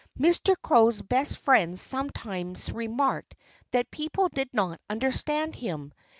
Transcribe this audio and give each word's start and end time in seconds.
Mr. 0.19 0.55
Crow's 0.59 0.99
best 0.99 1.37
friends 1.37 1.79
sometimes 1.79 2.71
remarked 2.71 3.35
that 3.69 3.91
people 3.91 4.29
did 4.29 4.49
not 4.51 4.81
understand 4.89 5.53
him. 5.53 5.93